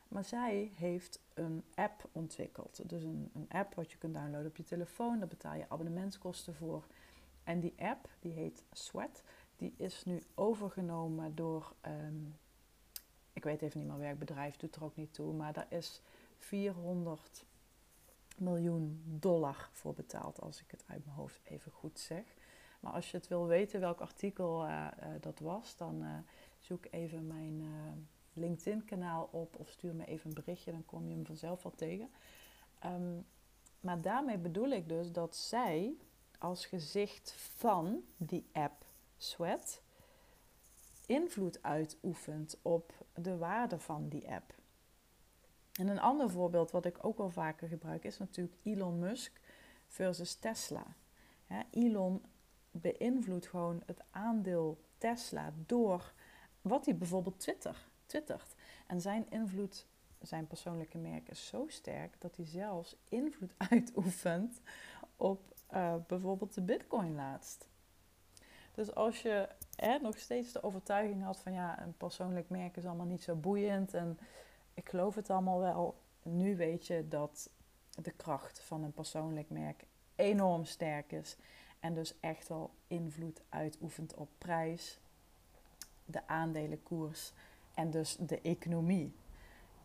Maar 0.09 0.25
zij 0.25 0.73
heeft 0.75 1.21
een 1.35 1.65
app 1.75 2.09
ontwikkeld. 2.13 2.89
Dus 2.89 3.03
een, 3.03 3.31
een 3.35 3.47
app 3.49 3.75
wat 3.75 3.91
je 3.91 3.99
kunt 3.99 4.15
downloaden 4.15 4.49
op 4.49 4.57
je 4.57 4.65
telefoon. 4.65 5.19
Daar 5.19 5.29
betaal 5.29 5.55
je 5.55 5.69
abonnementskosten 5.69 6.55
voor. 6.55 6.87
En 7.45 7.61
die 7.61 7.75
app, 7.79 8.09
die 8.21 8.33
heet 8.33 8.65
Sweat, 8.73 9.23
die 9.57 9.75
is 9.77 10.05
nu 10.05 10.23
overgenomen 10.35 11.35
door, 11.35 11.73
um, 11.87 12.37
ik 13.33 13.45
weet 13.45 13.63
even 13.63 13.81
niet 13.81 13.89
meer 13.89 13.99
welk 13.99 14.19
bedrijf, 14.19 14.57
doet 14.57 14.77
er 14.77 14.85
ook 14.85 14.97
niet 14.97 15.15
toe, 15.15 15.33
maar 15.33 15.53
daar 15.53 15.67
is 15.69 16.03
400 16.39 17.45
miljoen 18.41 19.03
dollar 19.05 19.69
voor 19.73 19.95
betaald, 19.95 20.41
als 20.41 20.61
ik 20.61 20.71
het 20.71 20.85
uit 20.87 21.05
mijn 21.05 21.17
hoofd 21.17 21.41
even 21.45 21.73
goed 21.73 21.99
zeg. 21.99 22.25
Maar 22.81 22.93
als 22.93 23.11
je 23.11 23.17
het 23.17 23.29
wil 23.29 23.47
weten 23.47 23.81
welk 23.81 24.01
artikel 24.01 24.65
uh, 24.65 24.87
uh, 25.03 25.07
dat 25.21 25.39
was, 25.39 25.77
dan 25.77 26.03
uh, 26.03 26.19
zoek 26.59 26.87
even 26.91 27.27
mijn 27.27 27.63
LinkedIn-kanaal 28.33 29.29
op 29.33 29.57
of 29.57 29.69
stuur 29.69 29.95
me 29.95 30.05
even 30.05 30.29
een 30.29 30.35
berichtje, 30.35 30.73
dan 30.73 30.85
kom 30.85 31.09
je 31.09 31.15
hem 31.15 31.27
vanzelf 31.27 31.63
wel 31.63 31.75
tegen. 31.75 32.11
Um, 32.85 33.27
maar 33.81 34.01
daarmee 34.01 34.39
bedoel 34.39 34.71
ik 34.71 34.89
dus 34.89 35.13
dat 35.13 35.37
zij 35.37 35.97
als 36.39 36.67
gezicht 36.67 37.33
van 37.33 38.05
die 38.17 38.49
app 38.53 38.85
Sweat 39.17 39.83
invloed 41.07 41.63
uitoefent 41.63 42.59
op 42.63 42.93
de 43.15 43.37
waarde 43.37 43.79
van 43.79 44.09
die 44.09 44.31
app. 44.31 44.55
En 45.79 45.89
een 45.89 46.01
ander 46.01 46.31
voorbeeld 46.31 46.71
wat 46.71 46.85
ik 46.85 47.05
ook 47.05 47.19
wel 47.19 47.31
vaker 47.31 47.69
gebruik 47.69 48.05
is 48.05 48.19
natuurlijk 48.19 48.57
Elon 48.63 48.99
Musk 48.99 49.41
versus 49.87 50.35
Tesla. 50.35 50.87
Elon 51.71 52.23
beïnvloedt 52.71 53.47
gewoon 53.47 53.83
het 53.87 54.03
aandeel 54.11 54.85
Tesla 54.99 55.53
door 55.67 56.13
wat 56.61 56.85
hij 56.85 56.97
bijvoorbeeld 56.97 57.41
twitter, 57.41 57.89
twittert. 58.07 58.55
En 58.87 59.01
zijn 59.01 59.31
invloed, 59.31 59.87
zijn 60.21 60.47
persoonlijke 60.47 60.99
merk 60.99 61.29
is 61.29 61.47
zo 61.47 61.65
sterk 61.69 62.21
dat 62.21 62.37
hij 62.37 62.47
zelfs 62.47 62.97
invloed 63.09 63.53
uitoefent 63.71 64.61
op 65.17 65.55
uh, 65.75 65.95
bijvoorbeeld 66.07 66.55
de 66.55 66.63
bitcoin 66.63 67.15
laatst. 67.15 67.69
Dus 68.75 68.95
als 68.95 69.23
je 69.23 69.49
nog 70.03 70.19
steeds 70.19 70.53
de 70.53 70.63
overtuiging 70.63 71.23
had 71.23 71.39
van 71.39 71.53
ja, 71.53 71.83
een 71.83 71.97
persoonlijk 71.97 72.49
merk 72.49 72.77
is 72.77 72.87
allemaal 72.87 73.07
niet 73.07 73.23
zo 73.23 73.35
boeiend 73.35 73.95
en 73.95 74.19
ik 74.79 74.89
geloof 74.89 75.15
het 75.15 75.31
allemaal 75.31 75.59
wel. 75.59 75.99
Nu 76.23 76.57
weet 76.57 76.87
je 76.87 77.09
dat 77.09 77.51
de 77.91 78.11
kracht 78.11 78.61
van 78.61 78.83
een 78.83 78.93
persoonlijk 78.93 79.51
merk 79.51 79.85
enorm 80.17 80.65
sterk 80.65 81.13
is. 81.13 81.37
En 81.81 81.95
dus 81.95 82.15
echt 82.21 82.49
wel 82.49 82.71
invloed 82.87 83.43
uitoefent 83.49 84.15
op 84.15 84.29
prijs, 84.39 85.01
de 86.05 86.27
aandelenkoers 86.27 87.33
en 87.75 87.91
dus 87.91 88.17
de 88.17 88.41
economie. 88.41 89.15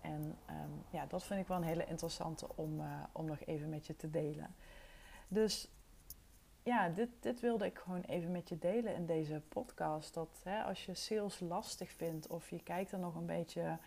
En 0.02 0.38
um, 0.50 0.84
ja, 0.90 1.06
dat 1.06 1.24
vind 1.24 1.40
ik 1.40 1.48
wel 1.48 1.58
een 1.58 1.64
hele 1.64 1.86
interessante 1.86 2.48
om, 2.56 2.80
uh, 2.80 3.04
om 3.12 3.26
nog 3.26 3.40
even 3.46 3.70
met 3.70 3.88
je 3.88 3.96
te 3.96 4.10
delen. 4.10 4.56
Dus 5.28 5.68
ja, 6.64 6.90
dit, 6.90 7.10
dit 7.20 7.40
wilde 7.40 7.66
ik 7.66 7.78
gewoon 7.78 8.02
even 8.02 8.32
met 8.32 8.50
je 8.50 8.60
delen 8.60 8.96
in 8.96 9.06
deze 9.06 9.42
podcast. 9.50 10.14
Dat 10.14 10.42
hè, 10.44 10.64
als 10.64 10.86
je 10.86 10.94
sales 10.94 11.40
lastig 11.40 11.92
vindt 11.92 12.28
of 12.28 12.50
je 12.50 12.64
kijkt 12.64 12.92
er 12.92 13.00
nog 13.00 13.16
een 13.16 13.26
beetje 13.26 13.78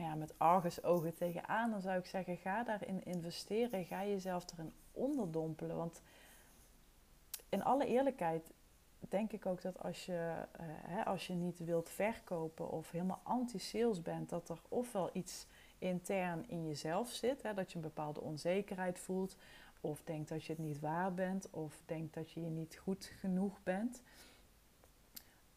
ja, 0.00 0.14
met 0.14 0.38
argusogen 0.38 1.14
tegenaan, 1.14 1.70
dan 1.70 1.80
zou 1.80 1.98
ik 1.98 2.06
zeggen: 2.06 2.36
ga 2.36 2.62
daarin 2.62 3.04
investeren. 3.04 3.84
Ga 3.84 4.04
jezelf 4.04 4.44
erin 4.52 4.72
onderdompelen. 4.92 5.76
Want 5.76 6.02
in 7.48 7.64
alle 7.64 7.86
eerlijkheid 7.86 8.52
denk 9.08 9.32
ik 9.32 9.46
ook 9.46 9.62
dat 9.62 9.82
als 9.82 10.06
je, 10.06 10.12
uh, 10.12 10.66
hè, 10.66 11.04
als 11.04 11.26
je 11.26 11.34
niet 11.34 11.58
wilt 11.58 11.90
verkopen 11.90 12.70
of 12.70 12.90
helemaal 12.90 13.20
anti-sales 13.22 14.02
bent, 14.02 14.28
dat 14.28 14.48
er 14.48 14.60
ofwel 14.68 15.10
iets 15.12 15.46
intern 15.78 16.48
in 16.48 16.66
jezelf 16.66 17.10
zit, 17.10 17.42
hè, 17.42 17.54
dat 17.54 17.70
je 17.70 17.76
een 17.76 17.82
bepaalde 17.82 18.20
onzekerheid 18.20 18.98
voelt, 18.98 19.36
of 19.80 20.02
denkt 20.04 20.28
dat 20.28 20.44
je 20.44 20.52
het 20.52 20.62
niet 20.62 20.80
waar 20.80 21.14
bent, 21.14 21.50
of 21.50 21.80
denkt 21.86 22.14
dat 22.14 22.30
je 22.30 22.40
je 22.40 22.50
niet 22.50 22.76
goed 22.76 23.04
genoeg 23.04 23.62
bent. 23.62 24.02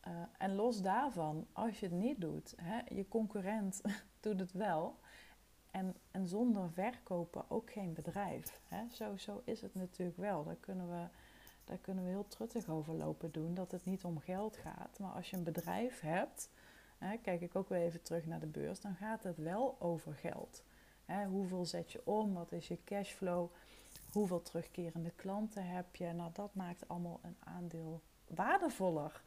Uh, 0.07 0.13
en 0.37 0.55
los 0.55 0.81
daarvan, 0.81 1.47
als 1.51 1.79
je 1.79 1.85
het 1.85 1.95
niet 1.95 2.21
doet, 2.21 2.53
hè, 2.61 2.79
je 2.95 3.07
concurrent 3.07 3.81
doet 4.19 4.39
het 4.39 4.51
wel. 4.51 4.99
En, 5.71 5.95
en 6.11 6.27
zonder 6.27 6.71
verkopen 6.71 7.49
ook 7.49 7.71
geen 7.71 7.93
bedrijf. 7.93 8.61
Hè. 8.67 8.89
Zo, 8.89 9.17
zo 9.17 9.41
is 9.45 9.61
het 9.61 9.75
natuurlijk 9.75 10.17
wel. 10.17 10.43
Daar 10.43 10.55
kunnen, 10.55 10.89
we, 10.89 11.07
daar 11.63 11.77
kunnen 11.77 12.03
we 12.03 12.09
heel 12.09 12.27
truttig 12.27 12.69
over 12.69 12.93
lopen 12.93 13.31
doen. 13.31 13.53
Dat 13.53 13.71
het 13.71 13.85
niet 13.85 14.03
om 14.03 14.19
geld 14.19 14.57
gaat. 14.57 14.99
Maar 14.99 15.11
als 15.11 15.29
je 15.29 15.37
een 15.37 15.43
bedrijf 15.43 15.99
hebt, 15.99 16.49
hè, 16.97 17.17
kijk 17.17 17.41
ik 17.41 17.55
ook 17.55 17.69
weer 17.69 17.81
even 17.81 18.01
terug 18.01 18.25
naar 18.25 18.39
de 18.39 18.47
beurs, 18.47 18.79
dan 18.79 18.95
gaat 18.95 19.23
het 19.23 19.37
wel 19.37 19.75
over 19.79 20.13
geld 20.13 20.63
Hè, 21.11 21.25
hoeveel 21.25 21.65
zet 21.65 21.91
je 21.91 22.01
om? 22.03 22.33
Wat 22.33 22.51
is 22.51 22.67
je 22.67 22.83
cashflow? 22.83 23.49
Hoeveel 24.11 24.41
terugkerende 24.41 25.11
klanten 25.15 25.67
heb 25.67 25.95
je? 25.95 26.11
Nou, 26.13 26.31
dat 26.33 26.55
maakt 26.55 26.87
allemaal 26.87 27.19
een 27.21 27.37
aandeel 27.39 28.01
waardevoller. 28.27 29.21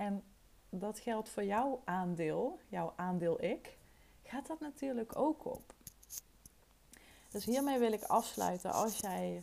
En 0.00 0.22
dat 0.68 0.98
geldt 0.98 1.28
voor 1.28 1.44
jouw 1.44 1.82
aandeel, 1.84 2.58
jouw 2.68 2.92
aandeel 2.96 3.42
ik, 3.42 3.78
gaat 4.22 4.46
dat 4.46 4.60
natuurlijk 4.60 5.16
ook 5.16 5.44
op. 5.44 5.74
Dus 7.30 7.44
hiermee 7.44 7.78
wil 7.78 7.92
ik 7.92 8.02
afsluiten. 8.02 8.72
Als 8.72 8.98
jij 8.98 9.42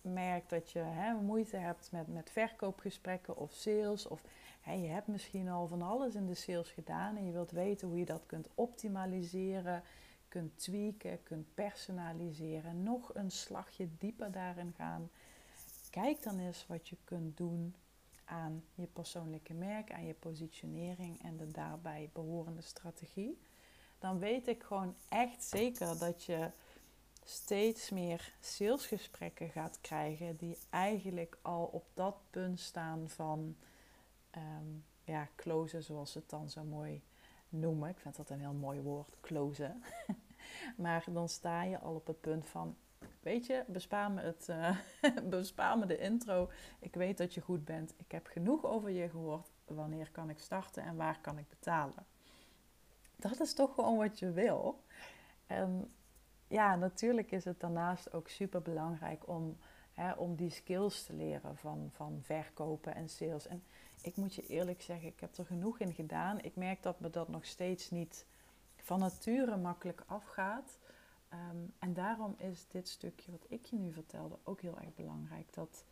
merkt 0.00 0.50
dat 0.50 0.70
je 0.70 0.78
hè, 0.78 1.14
moeite 1.14 1.56
hebt 1.56 1.92
met, 1.92 2.08
met 2.08 2.30
verkoopgesprekken 2.30 3.36
of 3.36 3.52
sales, 3.52 4.06
of 4.06 4.22
hè, 4.60 4.72
je 4.72 4.88
hebt 4.88 5.06
misschien 5.06 5.48
al 5.48 5.66
van 5.66 5.82
alles 5.82 6.14
in 6.14 6.26
de 6.26 6.34
sales 6.34 6.70
gedaan 6.70 7.16
en 7.16 7.26
je 7.26 7.32
wilt 7.32 7.50
weten 7.50 7.88
hoe 7.88 7.98
je 7.98 8.04
dat 8.04 8.26
kunt 8.26 8.48
optimaliseren, 8.54 9.82
kunt 10.28 10.58
tweaken, 10.58 11.22
kunt 11.22 11.54
personaliseren, 11.54 12.82
nog 12.82 13.14
een 13.14 13.30
slagje 13.30 13.88
dieper 13.98 14.32
daarin 14.32 14.74
gaan. 14.76 15.10
Kijk 15.90 16.22
dan 16.22 16.38
eens 16.38 16.66
wat 16.66 16.88
je 16.88 16.96
kunt 17.04 17.36
doen 17.36 17.74
aan 18.24 18.64
je 18.74 18.86
persoonlijke 18.86 19.54
merk, 19.54 19.92
aan 19.92 20.06
je 20.06 20.14
positionering 20.14 21.22
en 21.22 21.36
de 21.36 21.50
daarbij 21.50 22.10
behorende 22.12 22.62
strategie. 22.62 23.38
Dan 23.98 24.18
weet 24.18 24.46
ik 24.46 24.62
gewoon 24.62 24.94
echt 25.08 25.44
zeker 25.44 25.98
dat 25.98 26.24
je 26.24 26.50
steeds 27.24 27.90
meer 27.90 28.32
salesgesprekken 28.40 29.50
gaat 29.50 29.78
krijgen 29.80 30.36
die 30.36 30.58
eigenlijk 30.70 31.38
al 31.42 31.64
op 31.64 31.84
dat 31.94 32.16
punt 32.30 32.60
staan 32.60 33.08
van 33.08 33.56
um, 34.36 34.84
ja, 35.04 35.28
closen, 35.36 35.82
zoals 35.82 36.12
ze 36.12 36.18
het 36.18 36.30
dan 36.30 36.50
zo 36.50 36.64
mooi 36.64 37.02
noemen. 37.48 37.88
Ik 37.88 37.98
vind 37.98 38.16
dat 38.16 38.30
een 38.30 38.40
heel 38.40 38.52
mooi 38.52 38.80
woord, 38.80 39.16
closen. 39.20 39.82
maar 40.76 41.04
dan 41.12 41.28
sta 41.28 41.62
je 41.62 41.78
al 41.78 41.94
op 41.94 42.06
het 42.06 42.20
punt 42.20 42.48
van, 42.48 42.76
weet 43.20 43.46
je, 43.46 43.64
bespaar 43.66 44.10
me, 44.10 44.20
het, 44.20 44.48
uh, 44.50 44.76
bespaar 45.40 45.78
me 45.78 45.86
de 45.86 45.98
intro. 45.98 46.50
Ik 46.78 46.94
weet 46.94 47.18
dat 47.18 47.34
je 47.34 47.40
goed 47.40 47.64
bent. 47.64 47.94
Ik 47.96 48.12
heb 48.12 48.26
genoeg 48.26 48.64
over 48.64 48.90
je 48.90 49.08
gehoord. 49.08 49.50
Wanneer 49.64 50.10
kan 50.10 50.30
ik 50.30 50.38
starten 50.38 50.82
en 50.82 50.96
waar 50.96 51.18
kan 51.20 51.38
ik 51.38 51.48
betalen? 51.48 52.06
Dat 53.16 53.40
is 53.40 53.54
toch 53.54 53.74
gewoon 53.74 53.96
wat 53.96 54.18
je 54.18 54.30
wil. 54.30 54.84
En 55.46 55.92
ja, 56.48 56.76
natuurlijk 56.76 57.30
is 57.30 57.44
het 57.44 57.60
daarnaast 57.60 58.12
ook 58.12 58.28
super 58.28 58.62
belangrijk 58.62 59.28
om, 59.28 59.58
hè, 59.92 60.12
om 60.12 60.36
die 60.36 60.50
skills 60.50 61.04
te 61.04 61.12
leren 61.12 61.56
van, 61.56 61.90
van 61.92 62.18
verkopen 62.22 62.94
en 62.94 63.08
sales. 63.08 63.46
En 63.46 63.62
ik 64.02 64.16
moet 64.16 64.34
je 64.34 64.46
eerlijk 64.46 64.82
zeggen, 64.82 65.08
ik 65.08 65.20
heb 65.20 65.36
er 65.36 65.46
genoeg 65.46 65.78
in 65.78 65.92
gedaan. 65.92 66.40
Ik 66.40 66.56
merk 66.56 66.82
dat 66.82 67.00
me 67.00 67.10
dat 67.10 67.28
nog 67.28 67.44
steeds 67.44 67.90
niet 67.90 68.26
van 68.76 68.98
nature 68.98 69.56
makkelijk 69.56 70.02
afgaat. 70.06 70.78
Ehm, 71.28 71.56
en 71.78 71.94
daarom 71.94 72.34
is 72.38 72.68
dit 72.68 72.88
stukje 72.88 73.30
wat 73.30 73.44
ik 73.48 73.66
je 73.66 73.76
nu 73.76 73.92
vertelde 73.92 74.38
ook 74.42 74.60
heel 74.60 74.78
erg 74.78 74.94
belangrijk. 74.94 75.54
Dat 75.54 75.84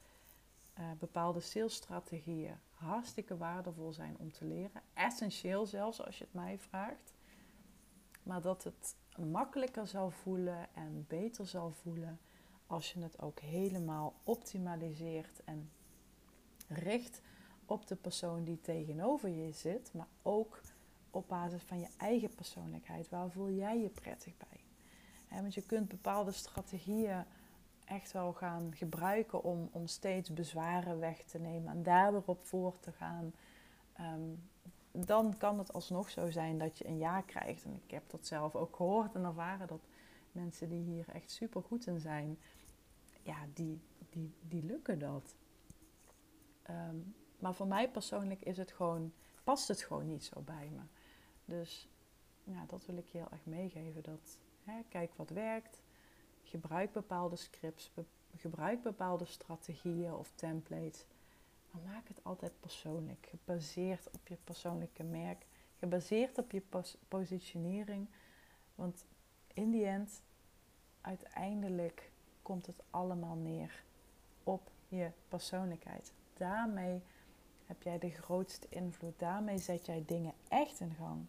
uh, 0.79 0.91
bepaalde 0.99 1.41
salesstrategieën 1.41 2.59
hartstikke 2.71 3.37
waardevol 3.37 3.93
zijn 3.93 4.17
om 4.19 4.33
te 4.33 4.45
leren. 4.45 4.83
Essentieel 4.95 5.67
zelfs 5.67 6.05
als 6.05 6.19
je 6.19 6.25
het 6.25 6.35
mij 6.35 6.59
vraagt. 6.59 7.15
Maar 8.23 8.41
dat 8.41 8.65
het 8.65 8.97
makkelijker 9.17 9.87
zal 9.87 10.11
voelen 10.11 10.75
en 10.75 11.05
beter 11.09 11.47
zal 11.47 11.71
voelen 11.71 12.21
als 12.67 12.93
je 12.93 13.01
het 13.01 13.23
ook 13.23 13.41
helemaal 13.41 14.15
optimaliseert 14.25 15.45
en 15.45 15.71
richt 16.69 17.21
op 17.67 17.87
de 17.87 17.97
persoon 17.97 18.45
die 18.45 18.61
tegenover 18.61 19.29
je 19.29 19.53
zit, 19.53 19.93
maar 19.93 20.09
ook 20.23 20.61
op 21.11 21.29
basis 21.29 21.63
van 21.63 21.79
je 21.81 21.89
eigen 21.97 22.35
persoonlijkheid. 22.35 23.09
Waar 23.09 23.31
voel 23.31 23.51
jij 23.51 23.81
je 23.81 23.89
prettig 23.89 24.37
bij? 24.37 24.62
Want 25.41 25.55
je 25.55 25.63
kunt 25.63 25.89
bepaalde 25.89 26.33
strategieën 26.33 27.25
echt 27.85 28.13
wel 28.13 28.33
gaan 28.33 28.75
gebruiken 28.75 29.43
om, 29.43 29.69
om 29.73 29.87
steeds 29.87 30.33
bezwaren 30.33 30.99
weg 30.99 31.23
te 31.23 31.39
nemen 31.39 31.73
en 31.73 31.83
daar 31.83 32.13
weer 32.13 32.23
op 32.25 32.47
voor 32.47 32.81
te 32.81 32.93
gaan. 32.93 33.33
Ehm, 33.93 34.31
dan 34.93 35.37
kan 35.37 35.59
het 35.59 35.73
alsnog 35.73 36.11
zo 36.11 36.31
zijn 36.31 36.59
dat 36.59 36.79
je 36.79 36.87
een 36.87 36.99
ja 36.99 37.21
krijgt. 37.21 37.65
En 37.65 37.81
ik 37.85 37.91
heb 37.91 38.11
dat 38.11 38.27
zelf 38.27 38.57
ook 38.57 38.77
gehoord 38.77 39.15
en 39.15 39.25
ervaren 39.25 39.67
dat 39.67 39.81
mensen 40.33 40.69
die 40.69 40.83
hier 40.83 41.09
echt 41.09 41.31
super 41.31 41.63
goed 41.63 41.87
in 41.87 42.01
zijn, 42.01 42.39
ja, 43.23 43.37
die, 43.55 43.81
die, 44.11 44.35
die 44.49 44.65
lukken 44.65 44.99
dat. 44.99 45.35
Ehm, 46.63 46.97
maar 47.39 47.55
voor 47.55 47.67
mij 47.67 47.91
persoonlijk 47.91 48.43
is 48.43 48.57
het 48.57 48.73
gewoon, 48.73 49.13
past 49.45 49.69
het 49.69 49.83
gewoon 49.83 50.07
niet 50.07 50.25
zo 50.25 50.41
bij 50.41 50.71
me. 50.73 50.83
Dus 51.45 51.89
ja, 52.45 52.65
dat 52.67 52.87
wil 52.87 52.97
ik 52.97 53.09
je 53.09 53.19
heel 53.19 53.31
erg 53.31 53.45
meegeven. 53.45 54.03
Dat, 54.03 54.39
hè, 54.65 54.83
kijk 54.89 55.11
wat 55.17 55.31
werkt. 55.31 55.81
Gebruik 56.43 56.93
bepaalde 56.93 57.37
scripts. 57.37 57.91
gebruik 58.37 58.83
bepaalde 58.83 59.25
strategieën 59.25 60.15
of 60.15 60.33
templates. 60.35 61.05
Maar 61.71 61.83
maak 61.83 62.09
het 62.09 62.25
altijd 62.25 62.53
persoonlijk. 62.61 63.27
Gebaseerd 63.31 64.11
op 64.13 64.29
je 64.29 64.37
persoonlijke 64.45 65.03
merk. 65.03 65.47
Gebaseerd 65.79 66.39
op 66.39 66.51
je 66.51 66.63
positionering. 67.09 68.09
Want 68.75 69.05
in 69.55 69.71
die 69.71 69.87
end, 69.87 70.23
uiteindelijk 71.01 72.11
komt 72.43 72.67
het 72.67 72.83
allemaal 72.91 73.37
neer 73.37 73.85
op 74.45 74.71
je 74.89 75.11
persoonlijkheid. 75.29 76.13
Daarmee 76.37 77.03
heb 77.67 77.83
jij 77.83 77.99
de 77.99 78.11
grootste 78.11 78.67
invloed. 78.71 79.19
Daarmee 79.19 79.59
zet 79.59 79.87
jij 79.87 80.05
dingen 80.07 80.35
echt 80.49 80.81
in 80.81 80.95
gang. 80.95 81.27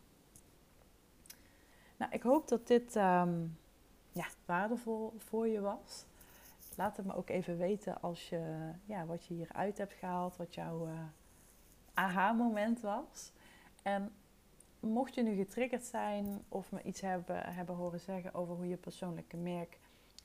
Nou, 2.04 2.16
ik 2.16 2.24
hoop 2.24 2.48
dat 2.48 2.68
dit 2.68 2.96
um, 2.96 3.58
ja, 4.12 4.28
waardevol 4.46 5.13
voor 5.18 5.48
je 5.48 5.62
was. 5.62 6.06
Laat 6.76 6.98
het 6.98 7.06
me 7.06 7.16
ook 7.16 7.30
even 7.30 7.58
weten 7.58 8.02
als 8.02 8.30
je, 8.30 8.72
ja, 8.86 9.06
wat 9.06 9.26
je 9.26 9.34
hieruit 9.34 9.78
hebt 9.78 9.94
gehaald, 9.94 10.38
wat 10.38 10.54
jouw 10.54 10.88
uh, 10.88 10.94
aha-moment 11.94 12.82
was. 12.82 13.32
En 13.82 14.12
mocht 14.80 15.16
je 15.16 15.24
nu 15.24 15.36
getriggerd 15.36 15.84
zijn 15.84 16.44
of 16.50 16.72
me 16.72 16.82
iets 16.82 17.02
hebben, 17.02 17.54
hebben 17.54 17.76
horen 17.76 18.00
zeggen 18.00 18.34
over 18.34 18.56
hoe 18.56 18.68
je 18.68 18.78
persoonlijke 18.78 19.38
merk 19.38 19.80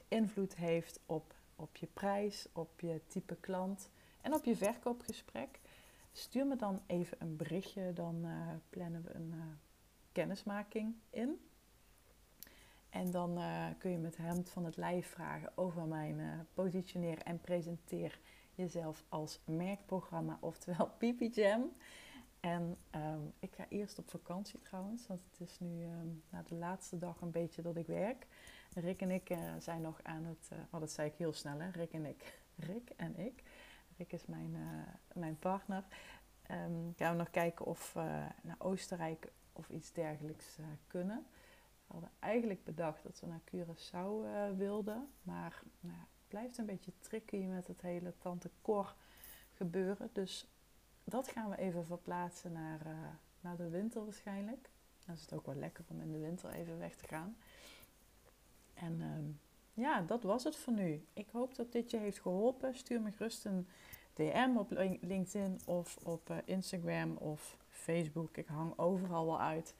invloed 0.08 0.56
heeft 0.56 1.00
op, 1.06 1.34
op 1.56 1.76
je 1.76 1.86
prijs, 1.86 2.48
op 2.52 2.80
je 2.80 3.00
type 3.06 3.36
klant 3.36 3.90
en 4.20 4.34
op 4.34 4.44
je 4.44 4.56
verkoopgesprek, 4.56 5.60
stuur 6.12 6.46
me 6.46 6.56
dan 6.56 6.80
even 6.86 7.16
een 7.20 7.36
berichtje. 7.36 7.92
Dan 7.92 8.24
uh, 8.24 8.30
plannen 8.70 9.02
we 9.02 9.14
een 9.14 9.32
uh, 9.34 9.42
kennismaking 10.12 10.94
in. 11.10 11.40
En 12.98 13.10
dan 13.10 13.38
uh, 13.38 13.66
kun 13.78 13.90
je 13.90 13.98
met 13.98 14.16
hem 14.16 14.46
van 14.46 14.64
het 14.64 14.76
lijf 14.76 15.06
vragen 15.06 15.52
over 15.54 15.86
mijn 15.86 16.18
uh, 16.18 16.32
positioneer 16.54 17.18
en 17.18 17.40
presenteer 17.40 18.18
jezelf 18.54 19.04
als 19.08 19.40
merkprogramma, 19.44 20.38
oftewel 20.40 20.90
Pipi 20.98 21.28
Jam. 21.28 21.72
En 22.40 22.76
um, 22.94 23.32
ik 23.38 23.54
ga 23.54 23.66
eerst 23.68 23.98
op 23.98 24.10
vakantie 24.10 24.60
trouwens, 24.60 25.06
want 25.06 25.20
het 25.30 25.48
is 25.48 25.58
nu 25.60 25.84
um, 25.84 26.22
na 26.30 26.42
de 26.42 26.54
laatste 26.54 26.98
dag 26.98 27.20
een 27.20 27.30
beetje 27.30 27.62
dat 27.62 27.76
ik 27.76 27.86
werk. 27.86 28.26
Rick 28.74 29.00
en 29.00 29.10
ik 29.10 29.30
uh, 29.30 29.38
zijn 29.58 29.80
nog 29.82 30.02
aan 30.02 30.24
het, 30.24 30.50
oh 30.70 30.80
dat 30.80 30.90
zei 30.90 31.08
ik 31.08 31.14
heel 31.14 31.32
snel 31.32 31.60
hè, 31.60 31.70
Rick 31.70 31.92
en 31.92 32.06
ik. 32.06 32.40
Rick 32.70 32.90
en 32.96 33.18
ik. 33.18 33.42
Rick 33.96 34.12
is 34.12 34.26
mijn, 34.26 34.56
mijn 35.12 35.38
partner. 35.38 35.84
Um, 36.50 36.92
gaan 36.96 37.12
we 37.12 37.18
nog 37.18 37.30
kijken 37.30 37.66
of 37.66 37.92
we 37.92 38.26
naar 38.42 38.56
Oostenrijk 38.58 39.32
of 39.52 39.68
iets 39.68 39.92
dergelijks 39.92 40.58
kunnen. 40.86 41.26
We 41.88 41.94
hadden 41.94 42.10
eigenlijk 42.18 42.64
bedacht 42.64 43.02
dat 43.02 43.20
we 43.20 43.26
naar 43.26 43.40
Curaçao 43.44 44.24
uh, 44.24 44.56
wilden. 44.56 45.08
Maar 45.22 45.62
nou, 45.80 45.98
het 45.98 46.28
blijft 46.28 46.58
een 46.58 46.66
beetje 46.66 46.92
tricky 46.98 47.36
met 47.36 47.66
het 47.66 47.80
hele 47.80 48.14
Tante 48.18 48.50
Cor 48.62 48.94
gebeuren. 49.54 50.10
Dus 50.12 50.46
dat 51.04 51.28
gaan 51.28 51.50
we 51.50 51.58
even 51.58 51.86
verplaatsen 51.86 52.52
naar, 52.52 52.80
uh, 52.86 52.92
naar 53.40 53.56
de 53.56 53.68
winter 53.68 54.04
waarschijnlijk. 54.04 54.70
Dan 55.06 55.14
is 55.14 55.20
het 55.20 55.32
ook 55.32 55.46
wel 55.46 55.54
lekker 55.54 55.84
om 55.88 56.00
in 56.00 56.12
de 56.12 56.18
winter 56.18 56.50
even 56.50 56.78
weg 56.78 56.96
te 56.96 57.06
gaan. 57.06 57.36
En 58.74 59.00
um, 59.00 59.40
ja, 59.74 60.00
dat 60.00 60.22
was 60.22 60.44
het 60.44 60.56
voor 60.56 60.72
nu. 60.72 61.04
Ik 61.12 61.28
hoop 61.32 61.54
dat 61.54 61.72
dit 61.72 61.90
je 61.90 61.96
heeft 61.96 62.20
geholpen. 62.20 62.74
Stuur 62.74 63.00
me 63.00 63.10
gerust 63.10 63.44
een 63.44 63.66
DM 64.14 64.56
op 64.56 64.70
LinkedIn 65.00 65.60
of 65.64 65.96
op 66.02 66.30
uh, 66.30 66.36
Instagram 66.44 67.16
of 67.16 67.56
Facebook. 67.68 68.36
Ik 68.36 68.46
hang 68.46 68.78
overal 68.78 69.26
wel 69.26 69.40
uit. 69.40 69.74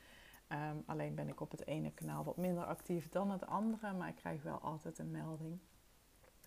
Um, 0.52 0.82
alleen 0.87 1.14
ben 1.14 1.28
ik 1.28 1.40
op 1.40 1.50
het 1.50 1.66
ene 1.66 1.92
kanaal 1.92 2.24
wat 2.24 2.37
minder 2.37 2.64
actief 2.64 3.08
dan 3.08 3.30
het 3.30 3.46
andere, 3.46 3.92
maar 3.92 4.08
ik 4.08 4.14
krijg 4.14 4.42
wel 4.42 4.58
altijd 4.58 4.98
een 4.98 5.11
melding. 5.11 5.58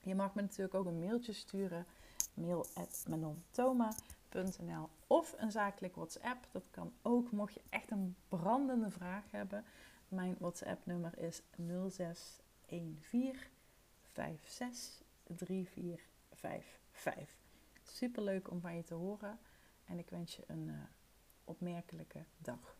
Je 0.04 0.16
mag 0.16 0.34
me 0.34 0.42
natuurlijk 0.42 0.74
ook 0.74 0.86
een 0.86 1.00
mailtje 1.00 1.34
sturen, 1.34 1.86
mail.manontoma.nl 2.34 4.90
of 5.08 5.36
een 5.38 5.52
zakelijk 5.52 5.96
WhatsApp. 5.96 6.48
Dat 6.52 6.64
kan 6.72 6.94
ook, 7.02 7.32
mocht 7.32 7.54
je 7.54 7.62
echt 7.70 7.92
een 7.92 8.16
brandende 8.28 8.90
vraag 8.90 9.24
hebben. 9.32 9.66
Mijn 10.08 10.36
WhatsApp-nummer 10.40 11.18
is 11.18 11.42
0614 11.90 13.36
56 14.14 15.04
3455. 15.24 17.40
Super 17.84 18.24
leuk 18.24 18.50
om 18.50 18.62
van 18.62 18.76
je 18.76 18.84
te 18.84 18.94
horen 18.94 19.40
en 19.86 20.00
ik 20.00 20.10
wens 20.10 20.36
je 20.36 20.44
een 20.48 20.68
uh, 20.68 20.74
opmerkelijke 21.44 22.24
dag. 22.38 22.80